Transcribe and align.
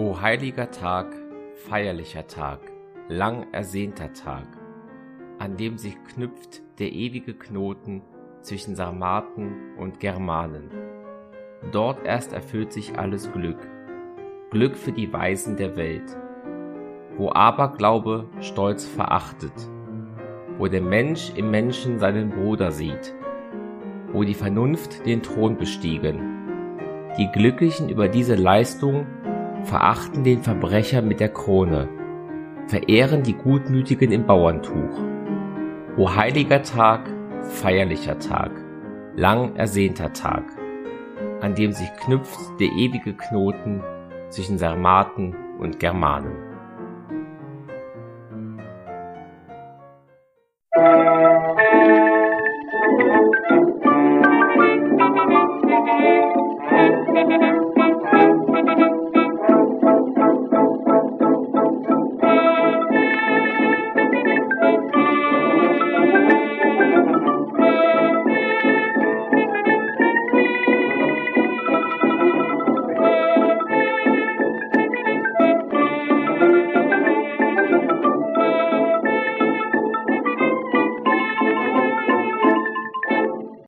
O 0.00 0.18
heiliger 0.18 0.70
Tag, 0.70 1.14
feierlicher 1.68 2.26
Tag, 2.26 2.60
lang 3.10 3.46
ersehnter 3.52 4.14
Tag, 4.14 4.46
an 5.38 5.58
dem 5.58 5.76
sich 5.76 5.94
knüpft 6.04 6.62
der 6.78 6.90
ewige 6.90 7.34
Knoten 7.34 8.00
zwischen 8.40 8.76
Sarmaten 8.76 9.76
und 9.76 10.00
Germanen. 10.00 10.70
Dort 11.70 12.06
erst 12.06 12.32
erfüllt 12.32 12.72
sich 12.72 12.98
alles 12.98 13.30
Glück, 13.30 13.58
Glück 14.50 14.78
für 14.78 14.92
die 14.92 15.12
Weisen 15.12 15.58
der 15.58 15.76
Welt, 15.76 16.16
wo 17.18 17.30
Aberglaube 17.32 18.24
Stolz 18.40 18.86
verachtet, 18.86 19.52
wo 20.56 20.66
der 20.66 20.80
Mensch 20.80 21.30
im 21.36 21.50
Menschen 21.50 21.98
seinen 21.98 22.30
Bruder 22.30 22.72
sieht, 22.72 23.14
wo 24.14 24.24
die 24.24 24.32
Vernunft 24.32 25.04
den 25.04 25.22
Thron 25.22 25.58
bestiegen. 25.58 26.38
Die 27.18 27.30
Glücklichen 27.32 27.90
über 27.90 28.08
diese 28.08 28.34
Leistung 28.34 29.06
verachten 29.70 30.24
den 30.24 30.42
Verbrecher 30.42 31.00
mit 31.00 31.20
der 31.20 31.28
Krone, 31.28 31.88
verehren 32.66 33.22
die 33.22 33.34
Gutmütigen 33.34 34.10
im 34.10 34.26
Bauerntuch. 34.26 34.98
O 35.96 36.12
heiliger 36.12 36.64
Tag, 36.64 37.08
feierlicher 37.42 38.18
Tag, 38.18 38.50
lang 39.14 39.54
ersehnter 39.54 40.12
Tag, 40.12 40.42
an 41.40 41.54
dem 41.54 41.72
sich 41.72 41.88
knüpft 42.00 42.40
der 42.58 42.72
ewige 42.72 43.14
Knoten 43.14 43.80
zwischen 44.30 44.58
Sarmaten 44.58 45.36
und 45.60 45.78
Germanen. 45.78 46.50